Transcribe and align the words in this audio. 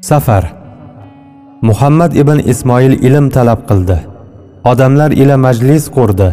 safar. 0.00 0.44
Muhammad 1.62 2.12
ibn 2.22 2.38
ismoil 2.52 2.92
ilm 2.92 3.30
talab 3.30 3.60
qildi. 3.68 3.98
Odamlar 4.64 5.10
ila 5.10 5.36
majlis 5.36 5.84
qurdi. 5.96 6.28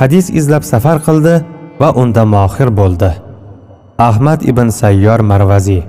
Hadis 0.00 0.30
izlab 0.30 0.62
safar 0.72 0.98
qildi 1.06 1.34
va 1.80 1.88
unda 2.02 2.24
mohir 2.24 2.68
bo'ldi. 2.80 3.10
Ahmad 4.08 4.40
ibn 4.50 4.68
sayyor 4.80 5.20
marvaziy 5.20 5.82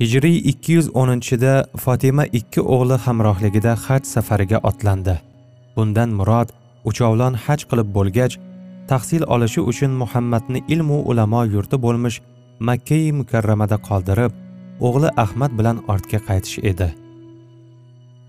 hijriy 0.00 0.38
210-da 0.50 1.54
fotima 1.84 2.24
ikki 2.38 2.60
o'g'li 2.60 2.96
hamrohligida 3.04 3.72
haj 3.86 4.02
safariga 4.14 4.58
otlandi. 4.70 5.14
Bundan 5.76 6.10
murod 6.18 6.48
uchovlon 6.90 7.34
haj 7.44 7.60
qilib 7.70 7.88
bo'lgach 7.96 8.34
tahsil 8.90 9.22
olishi 9.34 9.60
uchun 9.70 9.92
muhammadni 10.02 10.60
ilmu 10.74 10.98
ulamo 11.10 11.44
yurti 11.54 11.76
bo'lmish 11.84 12.20
makkai 12.58 13.12
mukarramada 13.12 13.76
qoldirib 13.88 14.32
o'g'li 14.80 15.10
ahmad 15.24 15.52
bilan 15.58 15.82
ortga 15.92 16.18
qaytish 16.28 16.58
edi. 16.70 16.88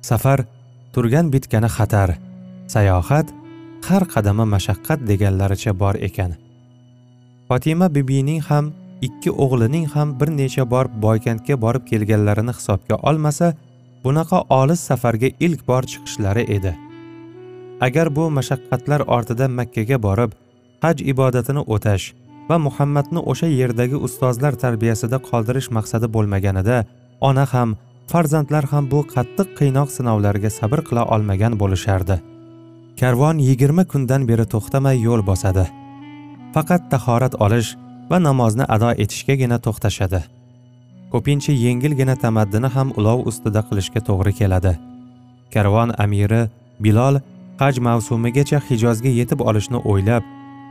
Safar 0.02 0.46
turgan 0.94 1.32
bitgani 1.34 1.70
xatar 1.78 2.18
sayohat 2.74 3.28
har 3.88 4.04
qadami 4.14 4.46
mashaqqat 4.54 5.00
deganlaricha 5.10 5.74
bor 5.82 5.96
ekan. 6.08 6.36
Fotima 7.48 7.88
bibining 7.96 8.42
ham 8.50 8.74
ikki 9.08 9.32
o'g'lining 9.44 9.88
ham 9.94 10.20
bir 10.20 10.30
necha 10.40 10.66
bor 10.74 10.86
boykandga 11.06 11.56
borib 11.64 11.84
kelganlarini 11.90 12.54
hisobga 12.58 12.96
olmasa 13.10 13.54
bunaqa 14.04 14.44
olis 14.60 14.82
safarga 14.90 15.30
ilk 15.40 15.68
bor 15.68 15.84
chiqishlari 15.92 16.44
edi. 16.56 16.74
Agar 17.86 18.16
bu 18.16 18.24
mashaqqatlar 18.38 19.02
ortida 19.16 19.48
makkaga 19.48 19.98
borib 20.08 20.32
haj 20.84 20.98
ibodatini 21.14 21.62
o'tash 21.76 22.14
va 22.50 22.58
muhammadni 22.68 23.22
o'sha 23.32 23.48
yerdagi 23.60 23.98
ustozlar 24.08 24.54
tarbiyasida 24.64 25.18
qoldirish 25.30 25.70
maqsadi 25.78 26.08
bo'lmaganida 26.16 26.78
ona 27.30 27.46
ham 27.54 27.76
farzandlar 28.12 28.66
ham 28.72 28.88
bu 28.92 29.00
qattiq 29.14 29.50
qiynoq 29.60 29.90
sinovlarga 29.98 30.50
sabr 30.60 30.80
qila 30.88 31.04
olmagan 31.16 31.54
bo'lishardi. 31.62 32.18
Karvon 33.00 33.38
yigirma 33.48 33.84
kundan 33.92 34.28
beri 34.30 34.46
to'xtamay 34.54 34.98
yo'l 35.08 35.22
bosadi. 35.30 35.66
Faqat 36.54 36.90
tahorat 36.92 37.34
olish 37.46 37.70
va 38.12 38.18
namozni 38.28 38.66
ado 38.76 38.90
etishgagina 39.04 39.58
to'xtashadi. 39.66 40.22
Ko'pincha 41.12 41.54
yengilgina 41.66 42.16
tamaddini 42.24 42.70
ham 42.76 42.94
ulov 43.00 43.20
ustida 43.30 43.62
qilishga 43.70 44.02
to'g'ri 44.10 44.34
keladi. 44.40 44.74
Karvon 45.54 45.90
amiri 46.04 46.42
bilol 46.84 47.16
haj 47.62 47.76
mavsumigacha 47.88 48.60
hijozga 48.70 49.12
yetib 49.20 49.40
olishni 49.50 49.80
o'ylab 49.92 50.24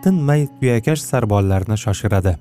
tinmay 0.02 0.46
tuyakash 0.58 1.02
sarbonlarni 1.10 1.76
shoshiradi. 1.84 2.36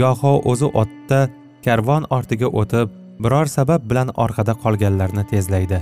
Goho 0.00 0.32
o'zi 0.50 0.68
otda 0.82 1.20
karvon 1.64 2.06
ortiga 2.16 2.48
o'tib 2.60 2.88
biror 3.24 3.46
sabab 3.56 3.86
bilan 3.90 4.08
orqada 4.24 4.54
qolganlarni 4.62 5.24
tezlaydi. 5.32 5.80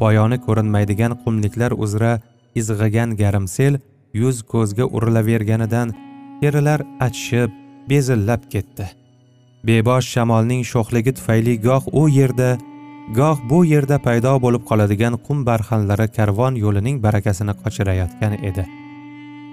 Poyoni 0.00 0.38
ko'rinmaydigan 0.46 1.16
qumliklar 1.24 1.72
uzra 1.84 2.12
izg'igan 2.60 3.16
garimsel 3.22 3.80
yuz 4.20 4.42
ko'zga 4.52 4.84
urilaverganidan 4.96 5.94
terilar 6.40 6.80
achishib 7.06 7.50
bezillab 7.90 8.48
ketdi. 8.52 8.86
Bebosh 9.66 10.08
shamolning 10.14 10.62
sho'xligi 10.72 11.12
tufayli 11.18 11.54
goh 11.68 11.84
u 12.00 12.08
yerda 12.18 12.50
goh 13.18 13.38
bu 13.50 13.64
yerda 13.72 13.96
paydo 14.06 14.34
bo'lib 14.44 14.62
qoladigan 14.70 15.14
qum 15.26 15.38
barxanlari 15.48 16.06
karvon 16.16 16.60
yo'lining 16.64 17.02
barakasini 17.06 17.54
qochirayotgan 17.62 18.38
edi. 18.50 18.64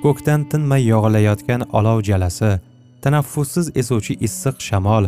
Ko'kdan 0.06 0.42
tinmay 0.52 0.84
yog'ilayotgan 0.86 1.62
olov 1.78 2.00
jalasi 2.10 2.50
tanaffussiz 3.04 3.68
esuvchi 3.82 4.14
issiq 4.28 4.58
shamol 4.66 5.06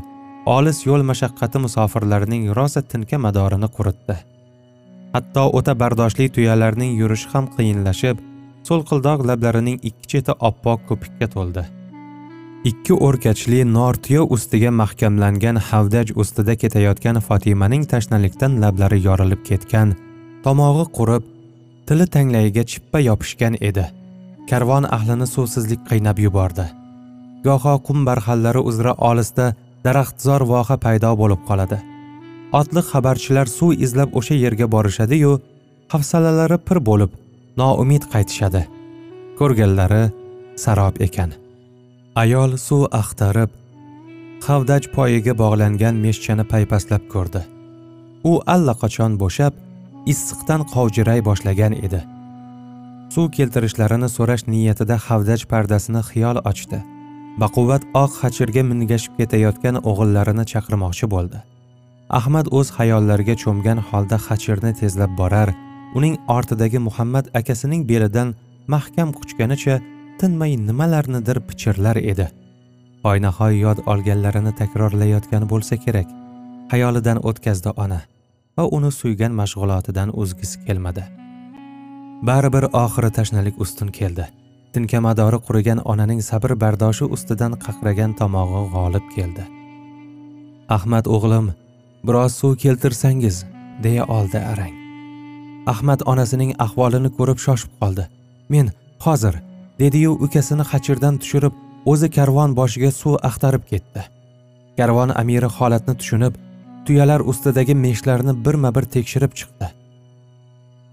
olis 0.55 0.79
yo'l 0.87 1.03
mashaqqati 1.09 1.61
musofirlarning 1.65 2.47
rosa 2.57 2.81
tinka 2.91 3.17
madorini 3.25 3.69
quritdi. 3.75 4.15
Hatto 5.13 5.43
o'ta 5.57 5.73
bardoshli 5.81 6.27
tuyalarning 6.35 6.95
yurishi 7.01 7.29
ham 7.33 7.49
qiyinlashib 7.55 8.23
so'lqildoq 8.69 9.25
lablarining 9.29 9.77
ikki 9.89 10.09
cheti 10.13 10.35
oppoq 10.49 10.79
ko'pikka 10.89 11.27
to'ldi. 11.35 11.63
Ikki 12.71 12.97
o'rkachli 13.07 13.59
nortuya 13.77 14.23
ustiga 14.37 14.71
mahkamlangan 14.81 15.61
havdaj 15.69 16.15
ustida 16.23 16.57
ketayotgan 16.63 17.21
fotimaning 17.27 17.85
tashnalikdan 17.93 18.57
lablari 18.63 18.99
yorilib 19.07 19.45
ketgan 19.51 19.93
tomog'i 20.47 20.89
qurib 20.97 21.29
tili 21.87 22.09
tanglayiga 22.17 22.63
chippa 22.73 23.05
yopishgan 23.09 23.61
edi. 23.71 23.85
Karvon 24.49 24.85
ahlini 24.97 25.27
suvsizlik 25.35 25.81
qiynab 25.89 26.19
yubordi. 26.25 26.65
Goho 27.45 27.73
qum 27.87 28.05
barxanlari 28.07 28.61
uzra 28.69 28.93
olisda 29.09 29.45
daraxtzor 29.85 30.41
voha 30.51 30.77
paydo 30.85 31.11
bo'lib 31.21 31.41
qoladi. 31.49 31.77
Otliq 32.59 32.85
xabarchilar 32.93 33.47
suv 33.57 33.71
izlab 33.85 34.15
o'sha 34.19 34.35
yerga 34.43 34.67
borishadi-yu 34.75 35.33
hafsalalari 35.93 36.57
pir 36.67 36.79
bo'lib 36.89 37.11
noumid 37.61 38.03
qaytishadi. 38.13 38.63
Ko'rganlari 39.39 40.03
sarob 40.63 40.95
ekan. 41.07 41.31
Ayol 42.23 42.57
suv 42.67 42.83
axtarib 43.01 43.51
havdaj 44.47 44.83
poyiga 44.95 45.33
bog'langan 45.43 45.95
meshchani 46.05 46.45
paypaslab 46.53 47.03
ko'rdi. 47.13 47.41
U 48.31 48.33
allaqachon 48.55 49.17
bo'shab 49.21 49.53
issiqdan 50.13 50.61
qovjiray 50.73 51.19
boshlagan 51.29 51.73
edi. 51.85 52.01
Suv 53.17 53.31
keltirishlarini 53.37 54.07
so'rash 54.13 54.43
niyatida 54.53 54.95
havdaj 55.07 55.43
pardasini 55.51 56.01
xiyol 56.09 56.37
ochdi. 56.49 56.77
Baquvvat 57.41 57.87
oq 58.01 58.19
hachirga 58.23 58.63
mingashib 58.71 59.15
ketayotgan 59.19 59.79
o'g'illarini 59.91 60.45
chaqirmoqchi 60.51 61.09
bo'ldi. 61.13 61.41
Ahmad 62.19 62.51
o'z 62.59 62.69
xayollariga 62.77 63.35
cho'mgan 63.43 63.81
holda 63.89 64.21
hachirni 64.27 64.75
tezlab 64.81 65.17
borar 65.21 65.49
uning 65.97 66.15
ortidagi 66.37 66.83
muhammad 66.87 67.33
akasining 67.41 67.81
belidan 67.91 68.37
mahkam 68.73 69.09
quchganicha 69.19 69.81
tinmay 70.19 70.53
nimalarnidir 70.69 71.41
pichirlar 71.49 71.97
edi. 72.13 72.27
Hoynahoy 73.05 73.53
yod 73.65 73.85
olganlarini 73.91 74.57
takrorlayotgan 74.61 75.49
bo'lsa 75.51 75.83
kerak 75.85 76.17
xayolidan 76.71 77.25
o'tkazdi 77.29 77.79
ona 77.85 78.01
va 78.57 78.73
uni 78.77 78.91
suygan 79.01 79.33
mashg'ulotidan 79.41 80.19
uzgisi 80.21 80.67
kelmadi. 80.67 81.13
Baribir 82.21 82.65
oxiri 82.73 83.11
tashnalik 83.11 83.59
ustun 83.61 83.89
keldi. 83.99 84.25
Tinkamadori 84.73 85.39
qurigan 85.47 85.79
onaning 85.91 86.21
sabr 86.21 86.55
bardoshi 86.63 87.05
ustidan 87.15 87.53
qaqragan 87.65 88.15
tomog'i 88.19 88.63
g'olib 88.73 89.05
keldi. 89.15 89.43
Ahmad 90.77 91.05
o'g'lim 91.15 91.51
biroz 92.07 92.33
suv 92.39 92.55
keltirsangiz 92.63 93.45
deya 93.83 94.03
oldi 94.17 94.39
arang. 94.51 94.73
Ahmad 95.73 96.01
onasining 96.11 96.51
ahvolini 96.65 97.09
ko'rib 97.17 97.39
shoshib 97.45 97.71
qoldi. 97.81 98.07
Men 98.49 98.71
hozir 99.05 99.35
dediyu 99.79 100.11
ukasini 100.25 100.65
xachirdan 100.71 101.17
tushirib 101.21 101.53
o'zi 101.91 102.09
karvon 102.17 102.55
boshiga 102.59 102.91
suv 102.91 103.15
axtarib 103.29 103.63
ketdi. 103.71 104.01
Karvon 104.77 105.09
amiri 105.21 105.49
holatni 105.57 105.97
tushunib 106.01 106.33
tuyalar 106.85 107.21
ustidagi 107.31 107.75
meshlarni 107.85 108.33
birma 108.45 108.75
bir 108.75 108.85
tekshirib 108.95 109.33
chiqdi. 109.39 109.76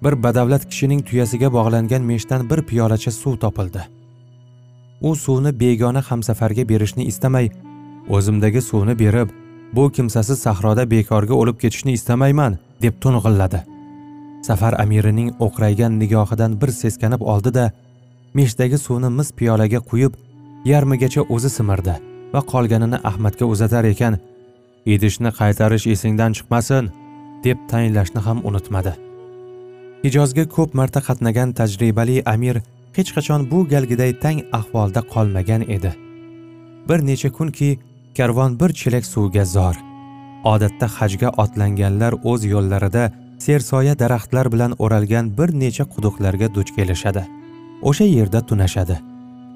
Bir 0.04 0.22
badavlat 0.22 0.69
kishining 0.70 1.03
tuyasiga 1.09 1.53
bog'langan 1.53 2.03
meshdan 2.10 2.50
bir 2.50 2.62
piyolacha 2.62 3.10
suv 3.10 3.37
topildi. 3.37 3.82
U 5.00 5.16
suvni 5.16 5.60
begona 5.60 6.03
hamsafarga 6.09 6.69
berishni 6.69 7.04
istamay 7.04 7.48
o'zimdagi 8.09 8.60
suvni 8.62 8.98
berib 8.98 9.28
bu 9.72 9.92
kimsasiz 9.92 10.38
sahroda 10.38 10.91
bekorga 10.91 11.34
o'lib 11.34 11.56
ketishni 11.62 11.92
istamayman 11.92 12.59
deb 12.82 12.94
to'ng'illadi. 13.03 13.60
Safar 14.48 14.75
amirining 14.82 15.31
o'qraygan 15.47 15.98
nigohidan 16.03 16.60
bir 16.60 16.71
seskanib 16.81 17.21
oldi 17.21 17.54
da 17.54 17.71
meshdagi 18.34 18.78
suvni 18.78 19.10
mis 19.19 19.32
piyolaga 19.38 19.81
quyib 19.91 20.12
yarmigacha 20.65 21.22
o'zi 21.34 21.50
simirdi 21.56 21.94
va 22.34 22.41
qolganini 22.53 22.98
ahmadga 23.10 23.44
uzatar 23.54 23.84
ekan 23.95 24.18
idishni 24.95 25.30
qaytarish 25.41 25.86
esingdan 25.95 26.33
chiqmasin 26.36 26.92
deb 27.45 27.59
tayinlashni 27.71 28.21
ham 28.27 28.39
unutmadi. 28.48 28.95
Hijozga 30.04 30.45
ko'p 30.54 30.74
marta 30.78 31.01
qatnagan 31.06 31.53
tajribali 31.59 32.16
amir 32.33 32.56
hech 32.97 33.10
qachon 33.16 33.47
bu 33.51 33.59
galgiday 33.72 34.12
tang 34.24 34.41
ahvolda 34.59 35.01
qolmagan 35.12 35.62
edi. 35.77 35.92
Bir 36.89 36.98
necha 37.09 37.30
kunki 37.39 37.71
karvon 38.16 38.60
bir 38.60 38.71
chelak 38.80 39.04
suvga 39.12 39.45
zor. 39.45 39.77
Odatda 40.53 40.86
hajga 40.97 41.28
otlanganlar 41.42 42.12
o'z 42.30 42.45
yo'llarida 42.54 43.04
sersoya 43.47 43.95
daraxtlar 44.03 44.53
bilan 44.54 44.72
o'ralgan 44.84 45.27
bir 45.39 45.48
necha 45.62 45.84
quduqlarga 45.95 46.48
duch 46.57 46.71
kelishadi. 46.77 47.22
O'sha 47.89 48.07
yerda 48.16 48.41
tunashadi. 48.48 48.97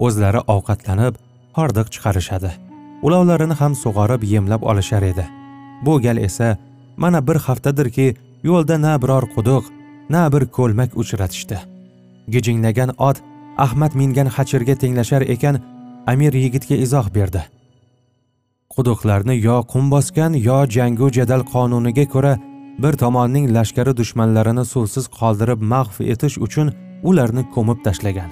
O'zlari 0.05 0.41
ovqatlanib 0.55 1.15
hordiq 1.57 1.87
chiqarishadi. 1.95 2.51
Ulovlarini 3.07 3.55
ham 3.61 3.73
sug'orib 3.83 4.23
yemlab 4.33 4.63
olishar 4.71 5.03
edi. 5.13 5.25
Bu 5.85 6.01
gal 6.05 6.17
esa 6.29 6.57
mana 6.97 7.21
bir 7.29 7.37
haftadirki 7.47 8.07
yo'lda 8.49 8.77
na 8.85 8.93
biror 9.03 9.25
quduq 9.35 9.78
na 10.11 10.33
bir 10.33 10.47
ko'lmak 10.57 10.97
uchratishdi. 11.01 11.59
Gijinglagan 12.35 12.91
ot 13.09 13.19
ahmad 13.65 13.93
mingan 14.01 14.29
xachirga 14.37 14.75
tenglashar 14.83 15.23
ekan 15.35 15.61
amir 16.13 16.33
yigitga 16.33 16.77
izoh 16.85 17.07
berdi. 17.17 17.43
Quduqlarni 18.75 19.35
yo 19.49 19.57
qum 19.73 19.91
bosgan 19.95 20.33
yo 20.49 20.59
jangu 20.77 21.09
jadal 21.19 21.43
qonuniga 21.53 22.05
ko'ra 22.15 22.33
bir 22.83 22.95
tomonning 23.03 23.47
lashkari 23.57 23.93
dushmanlarini 24.01 24.65
suvsiz 24.73 25.05
qoldirib 25.19 25.61
mahv 25.73 25.97
etish 26.13 26.37
uchun 26.47 26.69
ularni 27.09 27.43
ko'mib 27.55 27.79
tashlagan. 27.87 28.31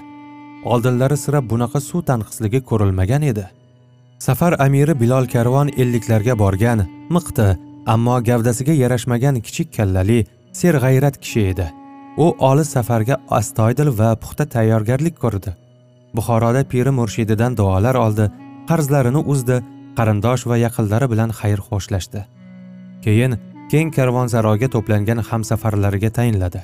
Oldinlari 0.73 1.17
sira 1.25 1.41
bunaqa 1.51 1.81
suv 1.89 2.01
tanqisligi 2.11 2.61
ko'rilmagan 2.71 3.23
edi. 3.31 3.45
Safar 4.27 4.53
amiri 4.67 4.95
bilol 5.01 5.27
karvon 5.35 5.69
elliklarga 5.83 6.35
borgan 6.43 6.79
miqti 7.17 7.49
ammo 7.95 8.17
gavdasiga 8.29 8.75
yarashmagan 8.83 9.37
kichik 9.47 9.69
kallali 9.77 10.19
serg'ayrat 10.59 11.17
kishi 11.23 11.43
edi. 11.53 11.67
U 12.25 12.27
olis 12.49 12.69
safarga 12.77 13.17
astoydil 13.39 13.91
va 13.99 14.11
puxta 14.23 14.45
tayyorgarlik 14.55 15.17
ko'rdi. 15.23 15.53
Buxoroda 16.17 16.63
piri 16.73 16.93
murshididan 16.99 17.57
duolar 17.61 17.97
oldi 18.05 18.31
qarzlarini 18.71 19.21
uzdi 19.33 19.59
qarindosh 19.99 20.47
va 20.51 20.57
yaqinlari 20.67 21.07
bilan 21.13 21.31
xayr 21.41 21.61
xo'shlashdi. 21.69 22.25
Keyin 23.05 23.37
keng 23.73 23.93
karvonsaroyga 23.97 24.69
to'plangan 24.75 25.21
hamsafarlariga 25.29 26.11
tayinladi. 26.19 26.63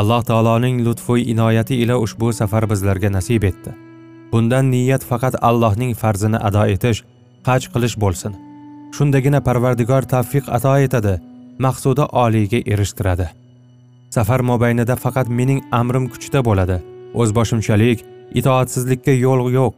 Alloh 0.00 0.22
taoloning 0.30 0.76
lutfu 0.86 1.16
inoyati 1.32 1.74
ila 1.82 1.98
ushbu 2.04 2.32
safar 2.40 2.64
bizlarga 2.70 3.10
nasib 3.12 3.44
etdi. 3.50 3.70
Bundan 4.32 4.70
niyat 4.74 5.02
faqat 5.10 5.34
allohning 5.48 5.94
farzini 6.02 6.38
ado 6.48 6.64
etish 6.74 7.00
haj 7.48 7.62
qilish 7.72 7.96
bo'lsin. 8.02 8.36
Shundagina 8.96 9.40
parvardigor 9.46 10.02
tavfiq 10.12 10.44
ato 10.56 10.74
etadi. 10.86 11.14
Maqsudi 11.64 12.04
oliyga 12.22 12.60
erishtiradi. 12.72 13.28
Safar 14.10 14.40
mobaynida 14.50 14.96
faqat 15.04 15.28
mening 15.38 15.60
amrim 15.80 16.08
kuchda 16.12 16.40
bo'ladi. 16.48 16.78
O'zboshimchalik 17.20 18.04
itoatsizlikka 18.40 19.12
yo'l 19.24 19.50
yo'q. 19.58 19.72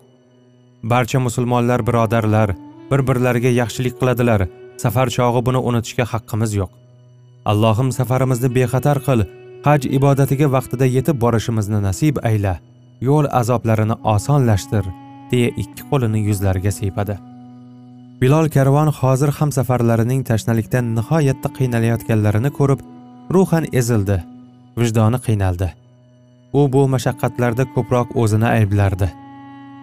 Barcha 0.92 1.18
musulmonlar 1.26 1.86
birodarlar 1.88 2.54
bir 2.90 3.00
birlariga 3.08 3.50
yaxshilik 3.60 3.94
qiladilar. 4.00 4.46
Safar 4.82 5.08
chog'i 5.16 5.40
buni 5.46 5.60
unutishga 5.68 6.04
haqqimiz 6.12 6.54
yo'q. 6.60 6.70
Allohim 7.50 7.88
safarimizni 7.98 8.48
bexatar 8.56 8.98
qil 9.06 9.24
haj 9.66 9.86
ibodatiga 9.98 10.46
vaqtida 10.56 10.86
yetib 10.96 11.16
borishimizni 11.24 11.82
nasib 11.88 12.16
ayla. 12.30 12.54
Yo'l 13.08 13.26
azoblarini 13.40 13.96
osonlashtir 14.14 14.84
deya 15.32 15.50
ikki 15.62 15.82
qo'lini 15.90 16.20
yuzlariga 16.28 16.72
siypadi. 16.78 17.14
Bilol 18.20 18.48
karvon 18.52 18.90
hozir 19.00 19.30
ham 19.38 19.52
safarlarining 19.56 20.24
tashnalikdan 20.30 20.88
nihoyatda 20.96 21.48
qiynalayotganlarini 21.58 22.50
ko'rib 22.58 22.80
ruhan 23.34 23.66
ezildi 23.80 24.18
vijdoni 24.80 25.18
qiynaldi. 25.26 25.68
U 26.58 26.60
bu 26.72 26.82
mashaqqatlarda 26.94 27.64
ko'proq 27.74 28.16
o'zini 28.22 28.48
ayblardi. 28.56 29.08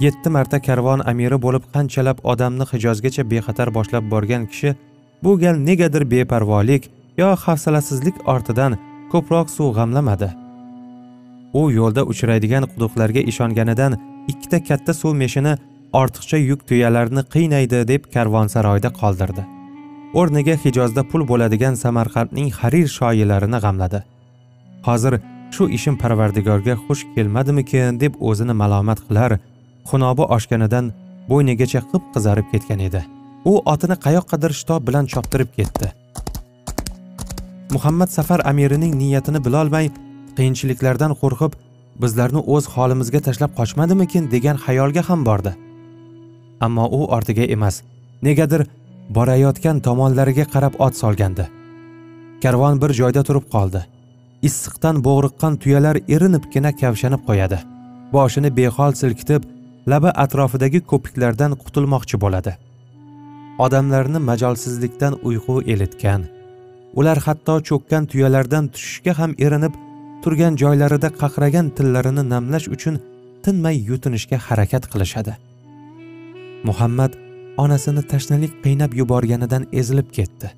Yetti 0.05 0.29
marta 0.35 0.59
karvon 0.67 1.01
amiri 1.11 1.37
bo'lib 1.45 1.63
qanchalab 1.75 2.19
odamni 2.33 2.65
hijozgacha 2.71 3.23
bexatar 3.31 3.71
boshlab 3.77 4.11
borgan 4.11 4.45
kishi 4.51 4.75
bu 5.23 5.31
gal 5.43 5.55
negadir 5.69 6.03
beparvolik 6.11 6.83
yo 7.21 7.29
hafsalasizlik 7.45 8.17
ortidan 8.33 8.77
ko'proq 9.11 9.47
suv 9.55 9.73
g'amlamadi. 9.77 10.29
U 11.59 11.61
yo'lda 11.79 12.03
uchraydigan 12.11 12.69
quduqlarga 12.71 13.21
ishonganidan 13.31 13.97
ikkita 14.31 14.61
katta 14.69 14.93
suv 15.01 15.17
meshini 15.23 15.55
ortiqcha 15.93 16.37
yuk 16.37 16.67
tuyalarni 16.67 17.23
qiynaydi 17.33 17.87
deb 17.87 18.03
karvonsaroyda 18.13 18.89
qoldirdi. 18.99 19.43
O'rniga 20.19 20.55
hijozda 20.63 21.03
pul 21.11 21.27
bo'ladigan 21.31 21.75
samarqandning 21.83 22.51
harir 22.59 22.87
shoyilarini 22.87 23.59
g'amladi. 23.65 24.03
Hozir 24.87 25.19
shu 25.55 25.69
ishim 25.77 25.97
parvardigorga 25.97 26.75
xush 26.85 27.03
kelmadimikin 27.15 27.99
deb 27.99 28.13
o'zini 28.29 28.55
malomat 28.61 28.99
qilar 29.07 29.37
xunobi 29.89 30.23
oshganidan 30.37 30.91
bo'ynigacha 31.29 31.81
qip 31.91 32.03
qizarib 32.15 32.47
ketgan 32.53 32.79
edi. 32.87 33.03
U 33.51 33.53
otini 33.73 33.95
qayoqqadir 34.05 34.51
shitob 34.59 34.87
bilan 34.87 35.05
choptirib 35.13 35.53
ketdi. 35.57 35.93
Muhammad 37.75 38.09
safar 38.17 38.41
amirining 38.51 38.93
niyatini 39.01 39.39
bilolmay 39.45 39.89
qiyinchiliklardan 40.37 41.15
qo'rqib 41.21 41.55
bizlarni 42.01 42.41
o'z 42.55 42.65
holimizga 42.75 43.19
tashlab 43.27 43.51
qochmadimikin? 43.59 44.31
degan 44.31 44.57
xayolga 44.65 45.03
ham 45.09 45.25
bordi. 45.29 45.66
Ammo 46.65 46.85
u 46.97 46.99
ortiga 47.17 47.43
emas 47.55 47.81
negadir 48.27 48.65
borayotgan 49.17 49.79
tomonlariga 49.87 50.45
qarab 50.53 50.73
ot 50.85 50.95
solgandi. 51.01 51.45
Karvon 52.43 52.81
bir 52.81 52.93
joyda 52.99 53.23
turib 53.27 53.45
qoldi. 53.55 53.81
Issiqdan 54.47 55.01
bo'g'riqqan 55.07 55.57
tuyalar 55.63 55.95
erinibgina 56.15 56.71
kavshanib 56.81 57.21
qo'yadi. 57.29 57.59
Boshini 58.13 58.49
behol 58.59 58.93
silkitib 59.01 59.43
labi 59.91 60.09
atrofidagi 60.23 60.81
ko'piklardan 60.91 61.51
qutulmoqchi 61.63 62.21
bo'ladi. 62.23 62.53
Odamlarni 63.65 64.19
majolsizlikdan 64.29 65.13
uyqu 65.29 65.55
elitgan 65.73 66.27
ular 66.99 67.17
hatto 67.25 67.55
cho'kkan 67.69 68.05
tuyalardan 68.11 68.69
tushishga 68.73 69.13
ham 69.19 69.31
erinib 69.45 69.73
turgan 70.23 70.53
joylarida 70.61 71.09
qaqragan 71.21 71.67
tillarini 71.77 72.23
namlash 72.33 72.67
uchun 72.75 72.95
tinmay 73.45 73.75
yutinishga 73.89 74.37
harakat 74.47 74.83
qilishadi. 74.93 75.33
Muhammad 76.63 77.13
onasini 77.57 78.01
tashnalik 78.01 78.53
qiynab 78.63 78.93
yuborganidan 78.93 79.67
ezilib 79.73 80.09
ketdi. 80.11 80.51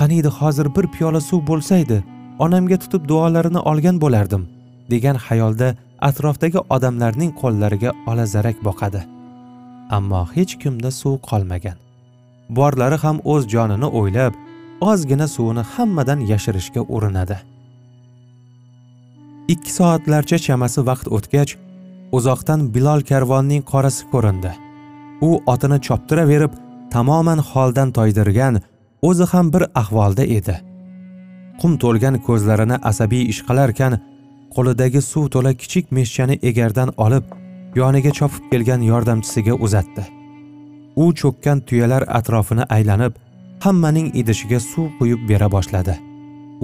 Qaniydi 0.00 0.28
hozir 0.28 0.66
bir 0.76 0.86
piyola 0.94 1.20
suv 1.20 1.46
bo'lsaydi 1.46 2.02
onamga 2.38 2.76
tutib 2.76 3.08
duolarini 3.08 3.60
olgan 3.70 4.00
bo'lardim 4.00 4.46
degan 4.90 5.16
xayolda 5.26 5.68
atrofdagi 6.08 6.60
odamlarning 6.74 7.32
qo'llariga 7.40 7.90
olazarak 8.06 8.64
boqadi. 8.68 9.02
Ammo 9.96 10.22
hech 10.34 10.54
kimda 10.62 10.90
suv 10.90 11.14
qolmagan. 11.28 11.76
Borlari 12.58 12.98
ham 13.04 13.20
o'z 13.32 13.48
jonini 13.54 13.88
o'ylab 14.00 14.34
ozgina 14.90 15.28
suvni 15.28 15.62
hammadan 15.72 16.20
yashirishga 16.32 16.82
urinadi. 16.94 17.38
Ikki 19.54 19.72
soatlarcha 19.78 20.38
chamasi 20.46 20.80
vaqt 20.90 21.06
o'tgach 21.16 21.52
uzoqdan 22.18 22.60
bilol 22.74 23.00
karvonning 23.10 23.62
qorasi 23.72 24.02
ko'rindi. 24.12 24.52
U 25.28 25.30
otini 25.46 25.78
choptiraverib 25.86 26.52
tamoman 26.90 27.40
holdan 27.50 27.92
toydirgan 27.96 28.60
o'zi 29.08 29.24
ham 29.32 29.52
bir 29.52 29.64
ahvolda 29.82 30.24
edi. 30.38 30.56
Qum 31.60 31.72
to'lgan 31.82 32.16
ko'zlarini 32.26 32.76
asabiy 32.90 33.22
ishqalarkan 33.32 33.98
qo'lidagi 34.54 35.00
suv 35.10 35.28
to'la 35.34 35.52
kichik 35.60 35.92
meshchani 35.98 36.38
egardan 36.50 36.90
olib 37.04 37.24
yoniga 37.80 38.12
chopib 38.18 38.44
kelgan 38.52 38.82
yordamchisiga 38.90 39.54
uzatdi. 39.66 40.04
U 41.02 41.04
cho'kkan 41.20 41.58
tuyalar 41.68 42.02
atrofini 42.18 42.64
aylanib 42.76 43.12
hammaning 43.64 44.08
idishiga 44.20 44.60
suv 44.70 44.88
quyib 44.98 45.20
bera 45.28 45.48
boshladi. 45.56 45.94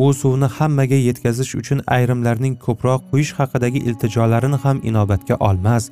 U 0.04 0.06
suvni 0.20 0.48
hammaga 0.56 0.98
yetkazish 1.08 1.54
uchun 1.60 1.80
ayrimlarning 1.96 2.54
ko'proq 2.64 3.00
quyish 3.10 3.32
haqidagi 3.38 3.80
iltijolarini 3.88 4.58
ham 4.64 4.80
inobatga 4.90 5.36
olmas 5.48 5.90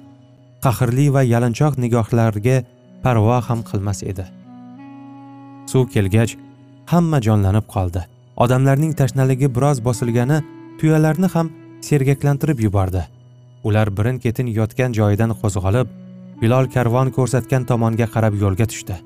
qahrli 0.64 1.06
va 1.14 1.22
yalinchoq 1.22 1.78
nigohlarga 1.84 2.56
parvo 3.02 3.40
ham 3.48 3.60
qilmas 3.70 4.02
edi. 4.02 4.24
Suv 5.70 5.88
kelgach 5.94 6.36
hamma 6.92 7.20
jonlanib 7.26 7.66
qoldi. 7.74 8.02
Odamlarning 8.44 8.92
tashnaligi 9.00 9.48
biroz 9.56 9.78
bosilgani 9.88 10.38
tuyalarni 10.80 11.28
ham 11.34 11.50
sergaklantirib 11.88 12.60
yubordi. 12.66 13.02
Ular 13.64 13.90
birin 13.98 14.18
ketin 14.24 14.46
yotgan 14.58 14.92
joyidan 14.98 15.32
qo'zg'olib 15.40 15.88
bilol 16.42 16.66
karvon 16.74 17.10
ko'rsatgan 17.16 17.64
tomonga 17.70 18.06
qarab 18.14 18.34
yo'lga 18.42 18.66
tushdi. 18.72 18.96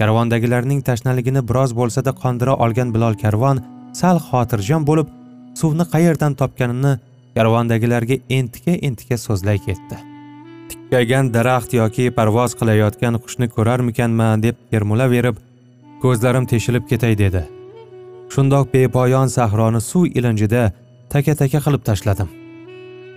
Karvondagilarning 0.00 0.82
tashnaligini 0.88 1.42
biroz 1.48 1.74
bo'lsada 1.80 2.12
qondira 2.22 2.54
olgan 2.64 2.92
bilol 2.94 3.14
karvon 3.22 3.62
sal 4.00 4.20
xotirjam 4.28 4.86
bo'lib 4.90 5.08
suvni 5.60 5.84
qayerdan 5.94 6.38
topganini 6.40 6.92
karvondagilarga 7.36 8.16
entika 8.38 8.78
entika 8.88 9.16
so'zlay 9.26 9.58
ketdi. 9.66 10.17
Tikkaygan 10.88 11.26
daraxt 11.34 11.74
yoki 11.76 12.04
parvoz 12.16 12.54
qilayotgan 12.58 13.18
qushni 13.24 13.46
ko'rarmikanman 13.52 14.42
deb 14.42 14.56
termulaverib 14.72 15.36
ko'zlarim 16.02 16.46
teshilib 16.48 16.86
ketay 16.90 17.12
dedi. 17.22 17.42
Shundoq 18.32 18.70
bepoyon 18.72 19.28
sahroni 19.28 19.80
suv 19.84 20.06
ilinjida 20.18 20.62
taka 21.12 21.34
taka 21.40 21.60
qilib 21.66 21.82
tashladim. 21.88 22.28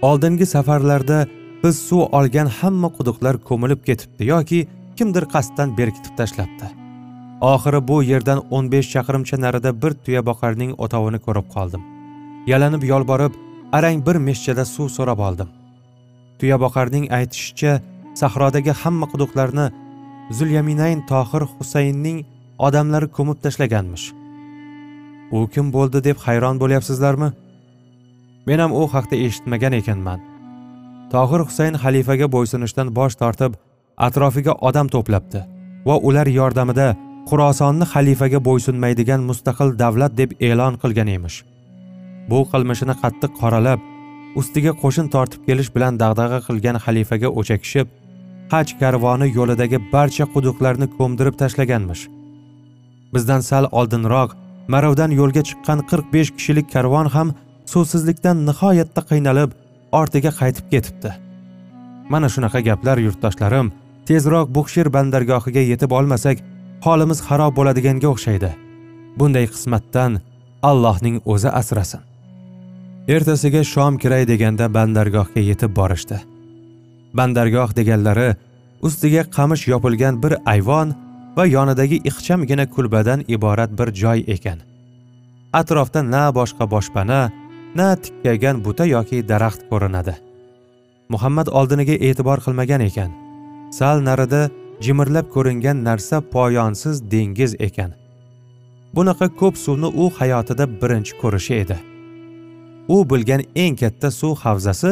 Oldingi 0.09 0.45
safarlarda 0.53 1.19
biz 1.63 1.79
suv 1.87 2.01
olgan 2.19 2.51
hamma 2.57 2.89
quduqlar 2.97 3.39
ko'milib 3.47 3.87
ketibdi 3.87 4.27
yoki 4.33 4.59
kimdir 4.97 5.29
qasddan 5.33 5.77
berkitib 5.77 6.13
tashlabdi 6.19 6.73
oxiri 7.53 7.87
bu 7.87 8.03
yerdan 8.03 8.39
15 8.49 8.91
chaqirimcha 8.93 9.41
narida 9.45 9.71
bir 9.81 9.91
tuya 10.03 10.25
boqarning 10.25 10.75
o'tovini 10.83 11.19
ko'rib 11.25 11.47
qoldim. 11.55 11.81
Yalanib 12.51 12.83
yolborib 12.91 13.33
arang 13.77 14.05
bir 14.07 14.15
meshchada 14.27 14.65
suv 14.75 14.87
so'rab 14.97 15.19
oldim. 15.29 15.60
Tuyaboqarning 16.41 17.05
aytishicha 17.17 17.73
sahrodagi 18.21 18.73
hamma 18.81 19.07
quduqlarni 19.11 19.67
zulyaminayn 20.37 20.99
tohir 21.11 21.43
husaynning 21.53 22.17
odamlari 22.67 23.07
ko'mib 23.17 23.37
tashlaganmish. 23.45 24.05
U 25.37 25.39
kim 25.53 25.71
bo'ldi 25.75 25.99
deb 26.07 26.17
hayron 26.25 26.59
bo'lyapsizlarmi? 26.61 27.29
Men 28.47 28.59
ham 28.63 28.71
u 28.79 28.81
haqda 28.93 29.15
eshitmagan 29.25 29.73
ekanman. 29.81 30.19
Tohir 31.13 31.41
husayn 31.47 31.75
xalifaga 31.83 32.27
bo'ysunishdan 32.35 32.87
bosh 32.97 33.15
tortib 33.21 33.55
atrofiga 34.07 34.53
odam 34.69 34.87
to'plabdi 34.95 35.41
va 35.87 35.95
ular 36.09 36.27
yordamida 36.39 36.87
xurosonni 37.29 37.85
xalifaga 37.93 38.39
bo'ysunmaydigan 38.47 39.21
mustaqil 39.29 39.69
davlat 39.83 40.17
deb 40.21 40.31
e'lon 40.47 40.73
qilgan 40.81 41.09
emish. 41.17 41.37
Bu 42.29 42.39
qilmishini 42.51 42.95
qattiq 43.03 43.31
qoralab 43.41 43.90
ustiga 44.39 44.71
qo'shin 44.81 45.07
tortib 45.13 45.41
kelish 45.47 45.69
bilan 45.75 45.97
dag'dag'a 46.01 46.39
qilgan 46.47 46.77
xalifaga 46.85 47.29
o'chakishib 47.39 47.87
haj 48.53 48.67
karvoni 48.81 49.27
yo'lidagi 49.37 49.77
barcha 49.93 50.25
quduqlarni 50.33 50.87
ko'mdirib 50.97 51.35
tashlaganmish. 51.41 52.03
Bizdan 53.13 53.41
sal 53.49 53.65
oldinroq 53.79 54.35
marovdan 54.73 55.11
yo'lga 55.19 55.43
chiqqan 55.49 55.79
45 55.91 56.31
kishilik 56.37 56.67
karvon 56.75 57.07
ham 57.15 57.33
suvsizlikdan 57.71 58.45
nihoyatda 58.47 59.01
qiynalib 59.09 59.51
ortiga 59.99 60.31
qaytib 60.39 60.65
ketibdi. 60.73 61.11
Mana 62.11 62.27
shunaqa 62.33 62.59
gaplar 62.69 62.97
yurtdoshlarim 63.05 63.71
tezroq 64.07 64.47
buxshir 64.57 64.87
bandargohiga 64.95 65.63
yetib 65.71 65.91
olmasak 65.99 66.37
holimiz 66.85 67.19
xarob 67.27 67.53
bo'ladiganga 67.59 68.07
o'xshaydi. 68.13 68.51
Bunday 69.19 69.45
qismatdan 69.53 70.21
allohning 70.69 71.17
o'zi 71.33 71.49
asrasin. 71.61 72.10
Ertasiga 73.07 73.63
shom 73.63 73.97
kiray 73.97 74.27
deganda 74.27 74.67
bandargohga 74.73 75.41
yetib 75.41 75.73
borishdi. 75.75 76.19
Bandargoh 77.17 77.73
deganlari 77.75 78.35
ustiga 78.81 79.23
qamish 79.37 79.67
yopilgan 79.67 80.21
bir 80.23 80.37
ayvon 80.45 80.93
va 81.37 81.45
yonidagi 81.45 81.97
ixchamgina 82.09 82.65
kulbadan 82.69 83.23
iborat 83.27 83.71
bir 83.79 83.93
joy 84.01 84.23
ekan. 84.27 84.61
Atrofda 85.53 86.01
na 86.11 86.29
boshqa 86.29 86.69
boshpana 86.73 87.31
na 87.75 87.95
tikkaygan 87.95 88.63
buta 88.65 88.85
yoki 88.85 89.27
daraxt 89.27 89.61
ko'rinadi. 89.69 90.15
Muhammad 91.09 91.47
oldiniga 91.47 91.93
e'tibor 92.07 92.39
qilmagan 92.45 92.81
ekan. 92.89 93.11
Sal 93.77 93.97
narida 94.07 94.49
jimirlab 94.79 95.27
ko'ringan 95.35 95.83
narsa 95.83 96.21
poyonsiz 96.21 97.01
dengiz 97.11 97.55
ekan. 97.67 97.91
Bunaqa 98.95 99.27
ko'p 99.39 99.55
suvni 99.57 99.89
u 100.03 100.11
hayotida 100.17 100.65
birinchi 100.81 101.17
ko'rishi 101.21 101.53
edi. 101.63 101.90
U 102.93 102.97
bilgan 103.11 103.41
eng 103.63 103.75
katta 103.81 104.09
suv 104.19 104.33
havzasi 104.43 104.91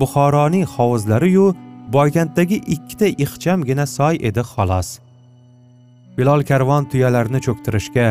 buxoroning 0.00 0.66
hovuzlari-yu 0.74 1.46
ikkita 2.74 3.06
ixchamgina 3.24 3.86
soy 3.96 4.14
edi 4.28 4.42
xolos. 4.52 4.88
Bilol 6.16 6.42
karvon 6.50 6.88
tuyalarni 6.90 7.40
cho'ktirishga 7.46 8.06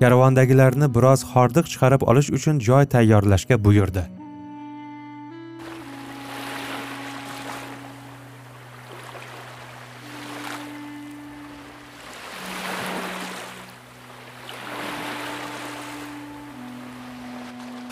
karvondagilarni 0.00 0.88
biroz 0.96 1.20
hordiq 1.32 1.66
chiqarib 1.72 2.02
olish 2.10 2.30
uchun 2.36 2.56
joy 2.68 2.84
tayyorlashga 2.94 3.56
buyurdi. 3.64 4.02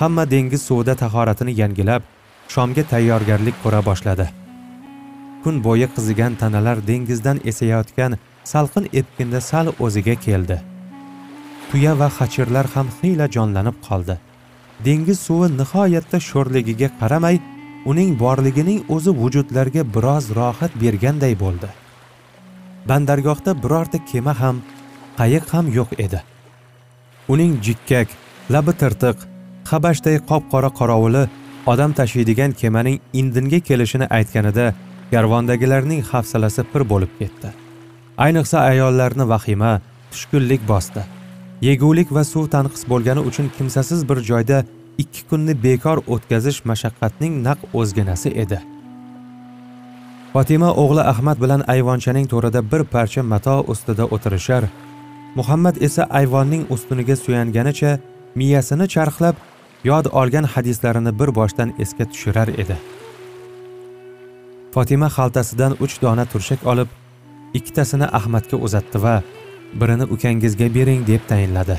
Hamma 0.02 0.30
dengiz 0.30 0.62
suvida 0.62 0.94
tahoratini 0.94 1.52
yangilab 1.60 2.02
shomga 2.54 2.82
tayyorgarlik 2.92 3.56
ko'ra 3.62 3.80
boshladi. 3.88 4.26
Kun 5.42 5.54
bo'yi 5.66 5.88
qizigan 5.96 6.34
tanalar 6.40 6.78
dengizdan 6.88 7.38
esayotgan 7.50 8.12
salqin 8.52 8.88
epkinda 9.00 9.40
sal 9.50 9.66
o'ziga 9.84 10.14
keldi. 10.26 10.56
Tuya 11.70 11.92
va 12.00 12.08
xachirlar 12.18 12.66
ham 12.74 12.88
xiyla 12.98 13.26
jonlanib 13.36 13.76
qoldi. 13.88 14.18
Dengiz 14.86 15.18
suvi 15.26 15.48
nihoyatda 15.60 16.18
sho'rligiga 16.30 16.88
qaramay 17.00 17.36
uning 17.90 18.10
borligining 18.22 18.80
o'zi 18.94 19.10
vujudlarga 19.22 19.82
biroz 19.94 20.24
rohat 20.38 20.72
berganday 20.82 21.34
bo'ldi. 21.44 21.68
Bandargohda 22.88 23.52
birorta 23.62 23.98
kema 24.10 24.34
ham 24.42 24.56
qayiq 25.18 25.44
ham 25.54 25.66
yo'q 25.78 25.90
edi. 26.04 26.20
Uning 27.32 27.52
jikkak 27.66 28.08
labi 28.54 28.72
tirtiq 28.82 29.31
habashday 29.70 30.16
qop 30.30 30.42
qora 30.52 30.70
qorovuli 30.78 31.22
odam 31.72 31.92
tashiydigan 31.98 32.52
kemaning 32.60 32.98
indinga 33.20 33.60
kelishini 33.68 34.06
aytganida 34.18 34.66
karvondagilarning 35.12 36.02
hafsalasi 36.10 36.62
pir 36.72 36.82
bo'lib 36.92 37.12
ketdi. 37.20 37.48
Ayniqsa 38.24 38.58
ayollarni 38.70 39.24
vahima 39.32 39.72
tushkunlik 40.12 40.62
bosdi. 40.72 41.02
Yegulik 41.68 42.08
va 42.16 42.24
suv 42.32 42.44
tanqis 42.54 42.82
bo'lgani 42.92 43.22
uchun 43.28 43.46
kimsasiz 43.56 44.08
bir 44.08 44.18
joyda 44.30 44.64
ikki 45.02 45.22
kunni 45.30 45.54
bekor 45.64 45.98
o'tkazish 46.14 46.60
mashaqqatning 46.70 47.32
naq 47.46 47.58
o'zginasi 47.80 48.30
edi. 48.44 48.58
Fotima 50.32 50.70
o'g'li 50.82 51.02
ahmad 51.12 51.38
bilan 51.44 51.62
ayvonchaning 51.74 52.26
to'rida 52.32 52.60
bir 52.72 52.82
parcha 52.94 53.22
mato 53.32 53.56
ustida 53.72 54.04
o'tirishar 54.14 54.64
muhammad 55.38 55.76
esa 55.86 56.02
ayvonning 56.20 56.62
ustuniga 56.74 57.16
suyanganicha 57.16 57.98
miyasini 58.34 58.86
charxlab 58.94 59.36
yod 59.84 60.06
olgan 60.12 60.44
hadislarini 60.44 61.12
bir 61.20 61.34
boshdan 61.38 61.74
esga 61.78 62.04
tushirar 62.10 62.48
edi. 62.62 62.76
Fotima 64.74 65.08
xaltasidan 65.16 65.72
uch 65.84 65.94
dona 66.02 66.24
turshak 66.32 66.66
olib 66.72 66.88
ikkitasini 67.58 68.06
ahmadga 68.18 68.56
uzatdi 68.66 69.02
va 69.04 69.16
birini 69.80 70.06
ukangizga 70.14 70.68
bering 70.76 71.02
deb 71.06 71.26
tayinladi. 71.30 71.76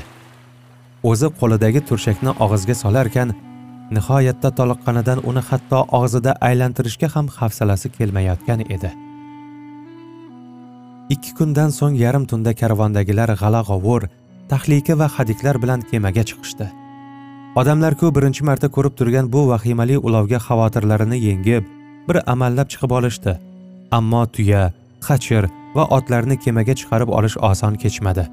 O'zi 1.10 1.28
qo'lidagi 1.40 1.80
turshakni 1.88 2.32
og'izga 2.44 2.74
solarkan 2.82 3.34
nihoyatda 3.96 4.50
toliqqanidan 4.58 5.24
uni 5.30 5.42
hatto 5.48 5.80
og'zida 5.98 6.36
aylantirishga 6.48 7.08
ham 7.14 7.26
hafsalasi 7.38 7.88
kelmayotgan 7.96 8.60
edi. 8.76 8.90
Ikki 11.14 11.34
kundan 11.38 11.70
so'ng 11.78 11.96
yarim 12.04 12.24
tunda 12.30 12.52
karvondagilar 12.60 13.30
g'ala 13.40 13.60
g'ovur 13.68 14.02
tahlika 14.52 14.94
va 15.00 15.08
hadiklar 15.16 15.56
bilan 15.62 15.80
kemaga 15.90 16.24
chiqishdi. 16.30 16.83
Odamlar-ku 17.60 18.10
birinchi 18.14 18.44
marta 18.44 18.68
ko'rib 18.76 18.94
turgan 18.98 19.26
bu 19.32 19.40
vahimali 19.48 19.98
ulovga 19.98 20.38
xavotirlarini 20.46 21.18
yengib 21.26 21.66
bir 22.08 22.16
amallab 22.32 22.68
chiqib 22.72 22.90
olishdi. 22.98 23.34
Ammo 23.98 24.22
tuya 24.34 24.62
xachir 25.06 25.46
va 25.76 25.84
otlarni 25.96 26.36
kemaga 26.44 26.74
chiqarib 26.80 27.12
olish 27.18 27.36
oson 27.50 27.78
kechmadi. 27.82 28.24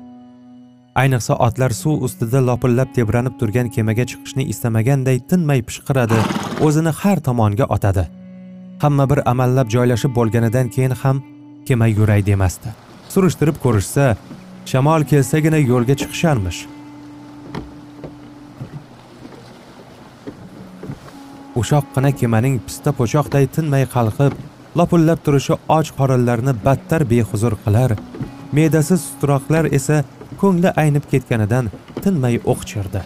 Ayniqsa 1.01 1.37
otlar 1.47 1.71
suv 1.81 2.01
ustida 2.07 2.41
lopillab 2.47 2.89
tebranib 2.97 3.37
turgan 3.39 3.69
kemaga 3.75 4.05
chiqishni 4.11 4.47
istamaganday 4.53 5.21
tinmay 5.29 5.61
pishqiradi 5.67 6.19
o'zini 6.65 6.91
har 7.01 7.17
tomonga 7.27 7.65
otadi. 7.75 8.05
Hamma 8.83 9.09
bir 9.11 9.19
amallab 9.31 9.67
joylashib 9.75 10.11
bo'lganidan 10.17 10.67
keyin 10.75 10.93
ham 11.01 11.23
kema 11.67 11.87
yuray 11.87 12.25
demasdi. 12.25 12.69
Surishtirib 13.13 13.57
ko'rishsa 13.63 14.05
shamol 14.71 15.01
kelsagina 15.11 15.59
yo'lga 15.71 15.95
chiqisharmish. 16.01 16.59
O'shoqqina 21.59 22.11
kemaning 22.19 22.55
pista 22.65 22.91
po'choqday 22.99 23.45
tinmay 23.55 23.85
qalqib 23.95 24.33
lopullab 24.79 25.19
turishi 25.25 25.53
och 25.77 25.87
qorinlarni 25.97 26.53
battar 26.65 27.01
behuzur 27.11 27.53
qilar. 27.63 27.91
Me'dasi 28.55 28.95
sutroqlar 28.97 29.65
esa 29.77 30.03
ko'ngli 30.41 30.69
aynib 30.83 31.05
ketganidan 31.11 31.65
tinmay 32.03 32.35
o'qchirdi. 32.51 33.01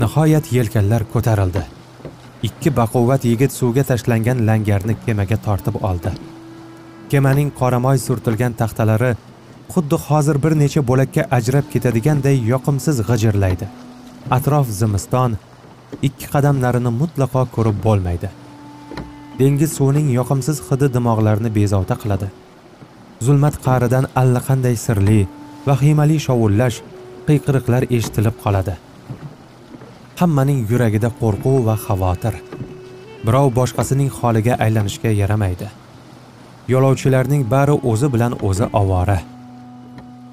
Nihoyat 0.00 0.52
yelkanlar 0.56 1.02
ko'tarildi. 1.12 1.62
Ikki 2.48 2.70
baquvvat 2.78 3.22
yigit 3.30 3.52
suvga 3.52 3.82
tashlangan 3.90 4.38
langarni 4.48 4.94
kemaga 5.06 5.36
tortib 5.46 5.76
oldi. 5.88 6.12
Kemaning 7.10 7.50
qoramoy 7.60 7.98
surtilgan 8.06 8.52
taxtalari 8.60 9.12
xuddi 9.72 9.96
hozir 10.06 10.36
bir 10.44 10.52
necha 10.62 10.80
bo'lakka 10.90 11.22
ajrab 11.38 11.66
ketadiganday 11.72 12.36
yoqimsiz 12.52 12.96
g'ijirlaydi. 13.08 13.66
Atrof 14.36 14.66
zimiston 14.80 15.36
ikki 16.02 16.26
qadamlarini 16.34 16.90
mutlaqo 17.00 17.46
ko'rib 17.54 17.78
bo'lmaydi. 17.86 18.28
Dengiz 19.38 19.72
suvining 19.78 20.08
yoqimsiz 20.18 20.58
hidi 20.68 20.86
dimoqlarni 20.96 21.50
bezovta 21.58 21.96
qiladi. 22.02 22.28
Zulmat 23.26 23.56
qa'ridan 23.66 24.04
allaqanday 24.22 24.76
sirli 24.86 25.20
vahimali 25.68 26.18
shovullash 26.26 26.78
qiyqiriqlar 27.28 27.82
eshitilib 27.96 28.36
qoladi. 28.44 28.74
Hammaning 30.20 30.60
yuragida 30.70 31.10
qo'rquv 31.20 31.58
va 31.68 31.76
xavotir. 31.86 32.34
Birov 33.26 33.48
boshqasining 33.58 34.10
holiga 34.18 34.54
aylanishga 34.64 35.10
yaramaydi. 35.22 35.68
Yo'lovchilarning 36.72 37.42
bari 37.54 37.74
o'zi 37.90 38.08
bilan 38.14 38.38
o'zi 38.48 38.66
ovora. 38.82 39.18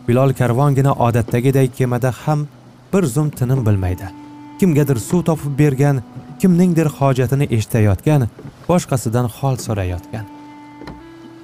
Bilol 0.07 0.31
karvongina 0.39 0.91
odatdagiday 1.07 1.67
kemada 1.77 2.11
ham 2.21 2.47
bir 2.93 3.03
zum 3.15 3.29
tinim 3.37 3.65
bilmaydi. 3.67 4.24
Kimgadir 4.59 4.99
suv 5.09 5.21
topib 5.29 5.53
bergan 5.59 6.01
kimningdir 6.41 6.87
hojatini 6.97 7.45
eshitayotgan 7.55 8.27
boshqasidan 8.69 9.27
hol 9.37 9.55
so'rayotgan. 9.65 10.25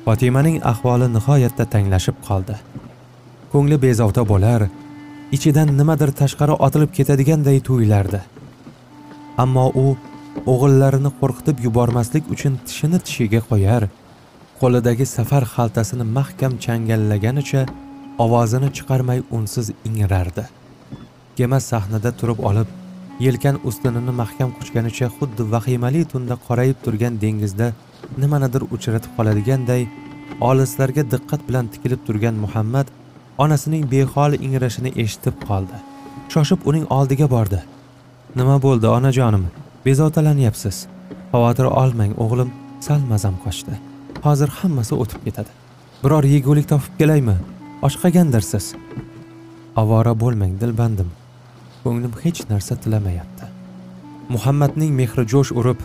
Fotimaning 0.06 0.58
ahvoli 0.72 1.08
nihoyatda 1.16 1.66
tanglashib 1.74 2.18
qoldi. 2.28 2.56
Ko'ngli 3.52 3.78
bezovta 3.86 4.24
bo'lar 4.32 4.62
ichidan 5.36 5.70
nimadir 5.80 6.12
tashqari 6.22 6.56
otilib 6.66 6.92
ketadiganday 6.98 7.60
tuyulardi. 7.68 8.22
Ammo 9.44 9.66
u 9.84 9.86
o'g'illarini 10.54 11.12
qo'rqitib 11.20 11.58
yubormaslik 11.66 12.24
uchun 12.34 12.58
tishini 12.68 13.00
tishiga 13.08 13.42
qo'yar 13.52 13.84
qo'lidagi 14.62 15.06
safar 15.16 15.44
xaltasini 15.56 16.06
mahkam 16.18 16.54
changallaganicha 16.66 17.62
ovozini 18.26 18.70
chiqarmay 18.78 19.20
unsiz 19.38 19.72
ingrardi. 19.90 20.44
Kema 21.38 21.60
sahnada 21.72 22.12
turib 22.20 22.40
olib 22.50 22.68
yelkan 23.26 23.56
ustunini 23.70 24.14
mahkam 24.22 24.50
quchganicha 24.58 25.08
xuddi 25.18 25.44
vahimali 25.54 26.02
tunda 26.12 26.36
qorayib 26.48 26.78
turgan 26.86 27.14
dengizda 27.24 27.68
nimanidir 28.22 28.64
uchratib 28.76 29.12
qoladiganday 29.18 29.82
olislarga 30.50 31.04
diqqat 31.14 31.42
bilan 31.48 31.66
tikilib 31.74 32.02
turgan 32.08 32.36
muhammad 32.46 32.88
onasining 33.44 33.84
behol 33.94 34.34
ingrashini 34.48 34.92
eshitib 35.04 35.36
qoldi. 35.48 35.78
Shoshib 36.34 36.68
uning 36.70 36.86
oldiga 36.98 37.28
bordi. 37.36 37.60
Nima 38.40 38.58
bo'ldi 38.66 38.88
onajonim? 38.98 39.46
Bezovtalanyapsiz. 39.86 40.78
Xavotir 41.32 41.68
olmang 41.82 42.14
o'g'lim. 42.24 42.50
Sal 42.88 43.02
mazam 43.12 43.36
qochdi. 43.46 43.74
Hozir 44.26 44.50
hammasi 44.60 44.94
o'tib 45.04 45.26
ketadi. 45.26 45.52
Biror 46.04 46.26
yegulik 46.34 46.68
topib 46.74 46.94
kelaymi? 47.00 47.38
Ochqagandirsiz 47.88 48.66
ovora 49.82 50.14
bo'lmang 50.24 50.54
dilbandim. 50.62 51.10
Ko'nglim 51.84 52.14
hech 52.24 52.42
narsa 52.50 52.76
tilamayapti. 52.84 53.46
Muhammadning 54.34 54.92
mehri 55.00 55.24
jo'sh 55.34 55.52
urib 55.60 55.80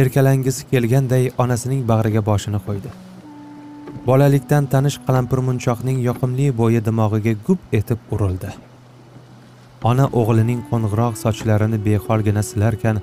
erkalangisi 0.00 0.66
kelganday 0.70 1.30
onasining 1.42 1.82
bag'riga 1.90 2.22
boshini 2.30 2.60
qo'ydi. 2.66 2.90
Bolalikdan 4.08 4.66
tanish 4.72 4.98
qalampirmunchoqning 5.06 5.98
yoqimli 6.08 6.46
bo'yi 6.60 6.80
dimog'iga 6.88 7.34
gup 7.46 7.60
etib 7.80 8.00
urildi. 8.14 8.50
Ona 9.90 10.06
o'g'lining 10.20 10.60
qo'ng'iroq 10.70 11.14
sochlarini 11.24 11.78
beholgina 11.86 12.42
silarkan 12.50 12.96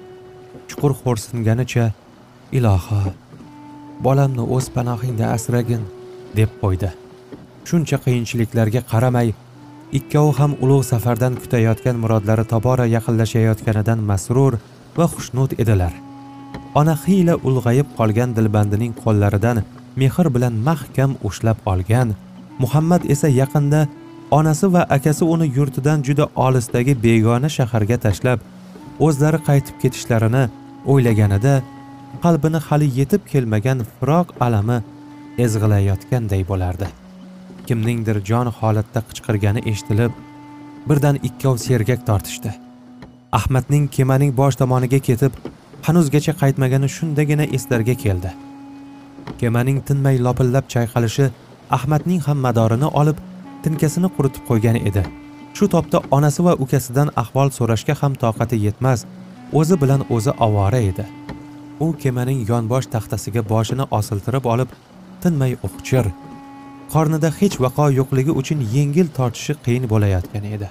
chuqur 0.70 0.92
xo'rsinganicha 1.02 1.86
iloho 2.58 3.02
bolamni 4.06 4.44
o'z 4.56 4.68
panohingda 4.76 5.26
asragin 5.36 5.84
deb 6.38 6.52
qo'ydi. 6.62 6.90
Shuncha 7.68 7.98
qiyinchiliklarga 8.06 8.82
qaramay 8.92 9.34
ikkovi 9.92 10.38
ham 10.40 10.52
ulug' 10.64 10.84
safardan 10.92 11.36
kutayotgan 11.42 11.96
murodlari 12.04 12.46
tobora 12.54 12.86
yaqinlashayotganidan 12.96 14.00
masrur 14.00 14.54
va 14.98 15.06
xushnud 15.14 15.52
edilar. 15.62 15.94
Ona 16.76 16.96
xiyla 17.04 17.36
ulg'ayib 17.48 17.88
qolgan 17.98 18.36
dilbandining 18.38 18.94
qo'llaridan 19.04 19.64
mehr 19.96 20.28
bilan 20.36 20.54
mahkam 20.68 21.12
ushlab 21.24 21.58
olgan 21.66 22.16
muhammad 22.60 23.02
esa 23.14 23.28
yaqinda 23.28 23.88
onasi 24.32 24.68
va 24.74 24.82
akasi 24.98 25.24
uni 25.34 25.48
yurtidan 25.58 26.04
juda 26.08 26.26
olisdagi 26.46 26.94
begona 27.06 27.50
shaharga 27.58 27.98
tashlab 28.06 28.40
o'zlari 29.06 29.40
qaytib 29.48 29.76
ketishlarini 29.84 30.44
o'ylaganida 30.92 31.56
qalbini 32.24 32.60
hali 32.68 32.88
yetib 33.00 33.22
kelmagan 33.32 33.80
firoq 33.96 34.28
alami 34.46 34.78
ezg'ilayotganday 35.46 36.42
bo'lardi. 36.52 36.88
Kimningdir 37.70 38.18
jon 38.30 38.48
holatda 38.60 39.02
qichqirgani 39.10 39.62
eshitilib 39.72 40.12
birdan 40.90 41.20
ikkov 41.28 41.58
sergak 41.66 42.06
tortishdi. 42.08 42.52
Ahmadning 43.40 43.88
kemaning 43.96 44.32
bosh 44.40 44.56
tomoniga 44.62 45.00
ketib 45.08 45.34
hanuzgacha 45.88 46.34
qaytmagani 46.42 46.90
shundagina 46.98 47.46
eslarga 47.58 47.96
keldi. 48.04 48.32
Kemaning 49.40 49.82
tinmay 49.88 50.18
lopillab 50.26 50.66
chayqalishi 50.74 51.30
ahmadning 51.78 52.22
ham 52.28 52.40
madorini 52.46 52.90
olib 53.02 53.18
tinkasini 53.64 54.10
quritib 54.18 54.44
qo'ygan 54.50 54.78
edi. 54.90 55.04
Shu 55.56 55.68
topda 55.76 56.02
onasi 56.18 56.44
va 56.48 56.54
ukasidan 56.64 57.10
ahvol 57.24 57.50
so'rashga 57.58 57.96
ham 58.02 58.14
toqati 58.24 58.58
yetmas 58.66 59.06
o'zi 59.60 59.76
bilan 59.82 60.02
o'zi 60.16 60.32
ovora 60.48 60.82
edi. 60.92 61.06
U 61.86 61.88
kemaning 62.04 62.40
yonbosh 62.52 62.88
taxtasiga 62.94 63.42
boshini 63.52 63.86
osiltirib 64.00 64.46
olib 64.54 64.70
tinmay 65.24 65.58
o'qchir 65.68 66.06
qornida 66.94 67.30
hech 67.40 67.56
vaqo 67.66 67.86
yo'qligi 68.00 68.34
uchun 68.42 68.60
yengil 68.76 69.08
tortishi 69.18 69.54
qiyin 69.66 69.86
bo'layotgan 69.94 70.46
edi. 70.56 70.70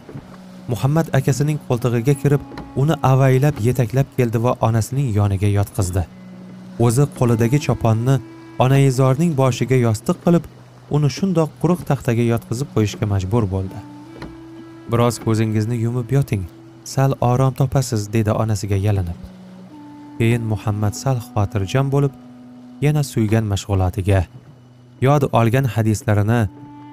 Muhammad 0.72 1.06
akasining 1.18 1.58
qo'ltig'iga 1.68 2.14
kirib 2.22 2.42
uni 2.82 2.94
avaylab 3.12 3.56
yetaklab 3.68 4.08
keldi 4.18 4.42
va 4.44 4.52
onasining 4.68 5.08
yoniga 5.18 5.50
yotqizdi. 5.58 6.04
O'zi 6.86 7.04
qo'lidagi 7.18 7.58
choponni 7.66 8.14
onaizorning 8.64 9.32
boshiga 9.40 9.78
yostiq 9.86 10.16
qilib 10.24 10.44
uni 10.96 11.08
shundoq 11.16 11.50
quruq 11.62 11.80
taxtaga 11.90 12.24
yotqizib 12.32 12.68
qo'yishga 12.74 13.06
majbur 13.14 13.44
bo'ldi. 13.54 13.78
Biroz 14.92 15.18
ko'zingizni 15.26 15.76
yumib 15.84 16.08
yoting 16.16 16.42
sal 16.94 17.10
orom 17.30 17.52
topasiz 17.60 18.02
dedi 18.16 18.32
onasiga 18.42 18.78
yalinib. 18.86 19.20
Keyin 20.18 20.42
muhammad 20.52 20.94
sal 21.02 21.18
xotirjam 21.28 21.92
bo'lib 21.94 22.12
yana 22.86 23.02
suygan 23.12 23.44
mashg'ulotiga 23.52 24.20
yod 25.06 25.28
olgan 25.38 25.66
hadislarini 25.74 26.40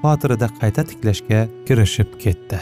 xotirida 0.03 0.47
qayta 0.59 0.87
tiklashga 0.89 1.41
kirishib 1.67 2.09
ketdi. 2.23 2.59